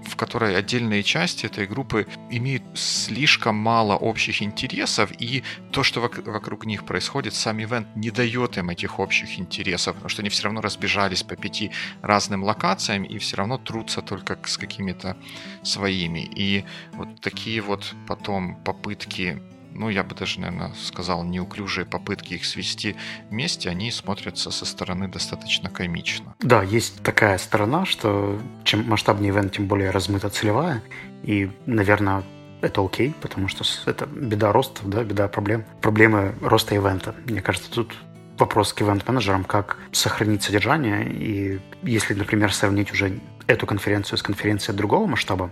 [0.09, 6.67] в которой отдельные части этой группы имеют слишком мало общих интересов, и то, что вокруг
[6.67, 10.61] них происходит, сам ивент не дает им этих общих интересов, потому что они все равно
[10.61, 11.71] разбежались по пяти
[12.03, 15.17] разным локациям и все равно трутся только с какими-то
[15.63, 16.21] своими.
[16.21, 22.45] И вот такие вот потом попытки ну, я бы даже, наверное, сказал, неуклюжие попытки их
[22.45, 22.97] свести
[23.31, 26.35] вместе, они смотрятся со стороны достаточно комично.
[26.41, 30.83] Да, есть такая сторона, что чем масштабнее ивент, тем более размыта целевая.
[31.23, 32.23] И, наверное,
[32.61, 35.65] это окей, потому что это беда роста, да, беда проблем.
[35.81, 37.15] Проблемы роста ивента.
[37.27, 37.95] Мне кажется, тут
[38.39, 41.09] вопрос к ивент-менеджерам, как сохранить содержание.
[41.11, 45.51] И если, например, сравнить уже эту конференцию с конференцией другого масштаба,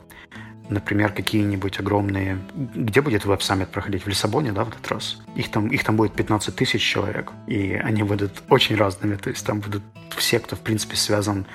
[0.68, 2.38] например, какие-нибудь огромные...
[2.54, 4.04] Где будет веб-саммит проходить?
[4.04, 5.18] В Лиссабоне, да, в этот раз?
[5.34, 9.16] Их там, их там будет 15 тысяч человек, и они будут очень разными.
[9.16, 9.82] То есть там будут
[10.16, 11.46] все, кто, в принципе, связан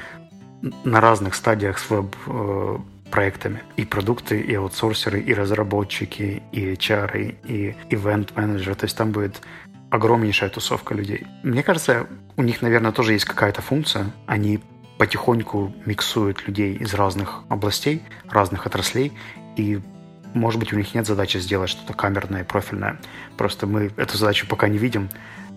[0.84, 2.78] на разных стадиях с веб э,
[3.10, 3.62] проектами.
[3.78, 8.76] И продукты, и аутсорсеры, и разработчики, и HR, и ивент-менеджеры.
[8.76, 9.42] То есть там будет
[9.90, 11.28] огромнейшая тусовка людей.
[11.44, 12.08] Мне кажется,
[12.38, 14.12] у них, наверное, тоже есть какая-то функция.
[14.26, 14.60] Они
[15.02, 19.12] потихоньку миксуют людей из разных областей, разных отраслей,
[19.56, 19.80] и
[20.36, 23.00] может быть, у них нет задачи сделать что-то камерное, профильное.
[23.36, 25.10] Просто мы эту задачу пока не видим.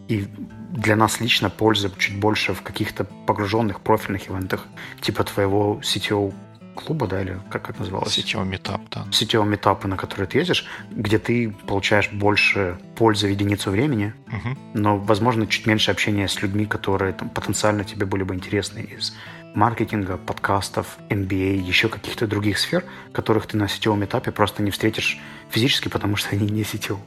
[0.09, 0.27] И
[0.71, 4.65] для нас лично польза чуть больше в каких-то погруженных профильных ивентах,
[5.03, 6.33] типа твоего CTO
[6.75, 8.13] клуба, да, или как это называлось?
[8.13, 9.07] Сетевой метап, да.
[9.13, 14.59] Сетевого метапа, на который ты ездишь, где ты получаешь больше пользы в единицу времени, угу.
[14.75, 19.15] но, возможно, чуть меньше общения с людьми, которые там, потенциально тебе были бы интересны из
[19.55, 25.19] маркетинга, подкастов, MBA, еще каких-то других сфер, которых ты на сетевом этапе просто не встретишь
[25.49, 27.05] физически, потому что они не сетевые.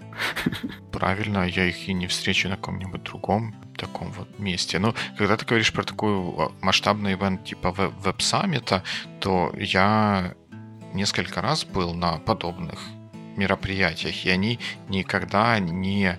[0.91, 4.79] Правильно, я их и не встречу на каком-нибудь другом таком вот месте.
[4.79, 8.83] Но когда ты говоришь про такой а, масштабный ивент типа веб-саммита,
[9.19, 10.33] то я
[10.93, 12.79] несколько раз был на подобных
[13.35, 16.17] мероприятиях, и они никогда не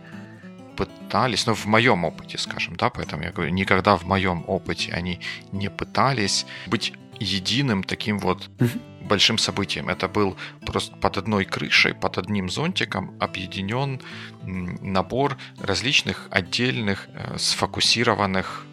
[0.79, 5.19] пытались, ну, в моем опыте, скажем, да, поэтому я говорю, никогда в моем опыте они
[5.53, 8.49] не пытались быть единым таким вот
[9.01, 9.89] большим событием.
[9.89, 14.01] Это был просто под одной крышей, под одним зонтиком объединен
[14.43, 18.68] набор различных отдельных э, сфокусированных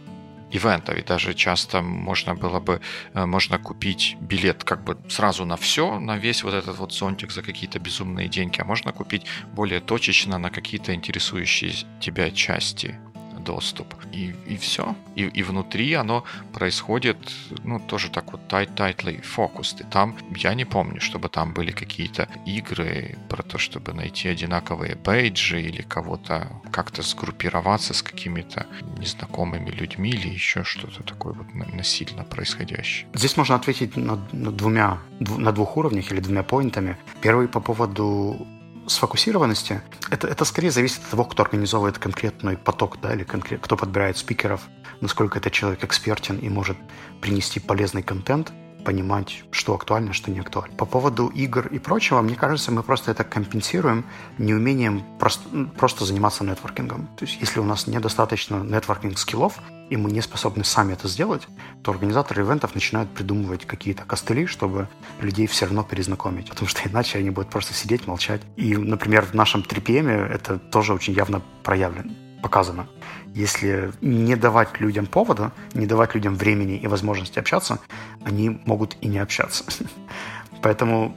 [0.56, 0.97] ивентов.
[0.97, 2.82] И даже часто можно было бы,
[3.14, 7.32] э, можно купить билет как бы сразу на все, на весь вот этот вот зонтик
[7.32, 12.99] за какие-то безумные деньги, а можно купить более точечно на какие-то интересующие тебя части
[13.45, 13.93] доступ.
[14.11, 14.95] И, и все.
[15.15, 16.23] И, и внутри оно
[16.53, 17.17] происходит,
[17.63, 19.81] ну, тоже так вот tight, tightly focused.
[19.81, 24.95] И там, я не помню, чтобы там были какие-то игры про то, чтобы найти одинаковые
[24.95, 28.65] бейджи или кого-то как-то сгруппироваться с какими-то
[28.97, 33.07] незнакомыми людьми или еще что-то такое вот насильно происходящее.
[33.13, 36.97] Здесь можно ответить на, на двумя, на двух уровнях или двумя поинтами.
[37.21, 38.47] Первый по поводу
[38.88, 43.77] сфокусированности, это, это скорее зависит от того, кто организовывает конкретный поток, да, или конкрет, кто
[43.77, 44.61] подбирает спикеров,
[45.01, 46.77] насколько этот человек экспертен и может
[47.21, 48.51] принести полезный контент,
[48.86, 50.75] понимать, что актуально, что не актуально.
[50.77, 54.05] По поводу игр и прочего, мне кажется, мы просто это компенсируем
[54.38, 57.07] неумением просто, просто заниматься нетворкингом.
[57.17, 59.59] То есть, если у нас недостаточно нетворкинг-скиллов,
[59.89, 61.47] и мы не способны сами это сделать,
[61.83, 64.88] то организаторы ивентов начинают придумывать какие-то костыли, чтобы
[65.19, 66.49] людей все равно перезнакомить.
[66.49, 68.41] Потому что иначе они будут просто сидеть, молчать.
[68.55, 72.11] И, например, в нашем 3PM это тоже очень явно проявлено,
[72.41, 72.88] показано.
[73.36, 77.79] Если не давать людям повода, не давать людям времени и возможности общаться,
[78.23, 79.65] они могут и не общаться.
[80.61, 81.13] Поэтому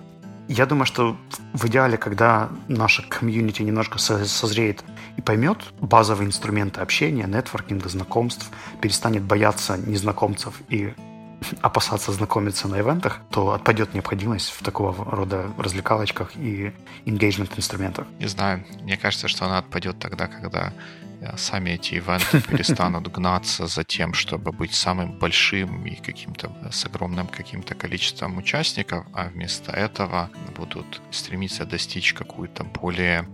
[0.48, 1.16] я думаю, что
[1.52, 4.82] в идеале, когда наша комьюнити немножко созреет
[5.16, 8.50] и поймет базовые инструменты общения, нетворкинга, знакомств,
[8.80, 10.94] перестанет бояться незнакомцев и
[11.62, 16.72] опасаться знакомиться на ивентах, то отпадет необходимость в такого рода развлекалочках и
[17.06, 18.08] engagement инструментах.
[18.18, 20.72] Не знаю, мне кажется, что она отпадет тогда, когда
[21.36, 27.26] сами эти ивенты перестанут гнаться за тем, чтобы быть самым большим и каким-то с огромным
[27.26, 33.26] каким-то количеством участников, а вместо этого будут стремиться достичь какую-то более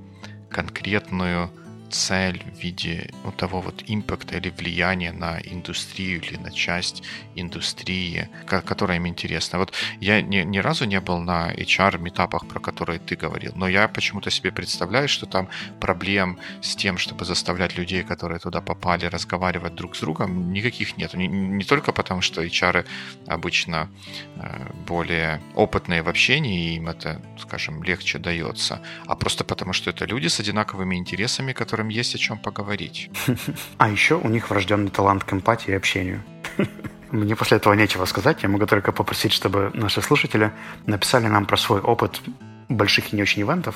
[0.50, 1.50] конкретную
[1.94, 7.02] цель в виде ну, того вот импакта или влияния на индустрию или на часть
[7.36, 9.58] индустрии, которая им интересна.
[9.58, 13.86] Вот я ни, ни разу не был на HR-метапах, про которые ты говорил, но я
[13.88, 15.48] почему-то себе представляю, что там
[15.80, 21.14] проблем с тем, чтобы заставлять людей, которые туда попали, разговаривать друг с другом, никаких нет.
[21.14, 22.86] Не, не только потому, что HR
[23.28, 23.88] обычно
[24.36, 29.90] э, более опытные в общении, и им это, скажем, легче дается, а просто потому, что
[29.90, 33.10] это люди с одинаковыми интересами, которые которым есть о чем поговорить.
[33.78, 36.22] А еще у них врожденный талант к эмпатии и общению.
[37.12, 38.42] Мне после этого нечего сказать.
[38.42, 40.50] Я могу только попросить, чтобы наши слушатели
[40.86, 42.20] написали нам про свой опыт
[42.68, 43.74] больших и не очень ивентов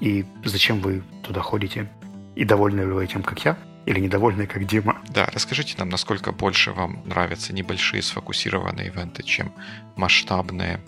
[0.00, 1.88] и зачем вы туда ходите.
[2.36, 4.94] И довольны ли вы этим, как я, или недовольны, как Дима.
[5.14, 9.50] Да, расскажите нам, насколько больше вам нравятся небольшие сфокусированные ивенты, чем
[9.96, 10.78] масштабные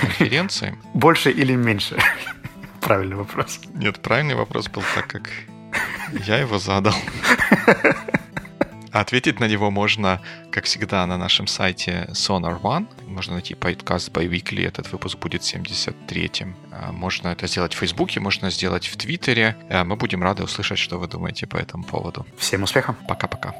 [0.00, 0.74] конференции.
[0.94, 1.96] Больше или меньше?
[2.80, 3.60] Правильный вопрос.
[3.74, 5.30] Нет, правильный вопрос был так, как
[6.26, 6.94] я его задал.
[8.92, 10.20] Ответить на него можно,
[10.50, 12.86] как всегда, на нашем сайте Sonar One.
[13.06, 16.56] Можно найти подкаст by Weekly, этот выпуск будет 73-м.
[16.72, 19.56] А, можно это сделать в Фейсбуке, можно сделать в Твиттере.
[19.70, 22.26] А, мы будем рады услышать, что вы думаете по этому поводу.
[22.38, 22.96] Всем успехов.
[23.06, 23.54] Пока-пока.